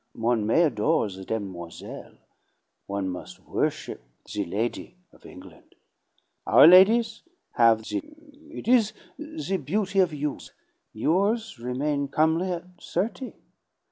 One 0.17 0.47
may 0.47 0.63
adore 0.63 1.07
the 1.11 1.23
demoiselle, 1.23 2.17
one 2.87 3.07
must 3.07 3.37
worship 3.41 4.01
the 4.33 4.45
lady 4.45 4.97
of 5.13 5.27
England. 5.27 5.75
Our 6.47 6.65
ladies 6.65 7.21
have 7.51 7.83
the 7.83 8.01
it 8.49 8.67
is 8.67 8.93
the 9.19 9.57
beauty 9.57 9.99
of 9.99 10.11
youth; 10.11 10.49
yours 10.91 11.59
remain 11.59 12.07
comely 12.07 12.51
at 12.51 12.81
thirty. 12.81 13.35